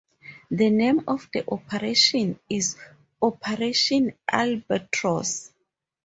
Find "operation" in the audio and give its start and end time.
1.47-2.39, 3.21-4.13